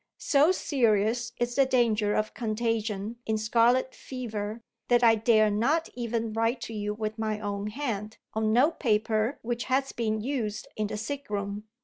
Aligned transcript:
So 0.17 0.51
serious 0.51 1.31
is 1.39 1.53
the 1.53 1.67
danger 1.67 2.15
of 2.15 2.33
contagion 2.33 3.17
in 3.27 3.37
scarlet 3.37 3.93
fever, 3.93 4.63
that 4.87 5.03
I 5.03 5.13
dare 5.13 5.51
not 5.51 5.89
even 5.93 6.33
write 6.33 6.59
to 6.61 6.73
you 6.73 6.95
with 6.95 7.19
my 7.19 7.39
own 7.39 7.67
hand 7.67 8.17
on 8.33 8.51
note 8.51 8.79
paper 8.79 9.37
which 9.43 9.65
has 9.65 9.91
been 9.91 10.19
used 10.19 10.67
in 10.75 10.87
the 10.87 10.97
sick 10.97 11.29
room. 11.29 11.65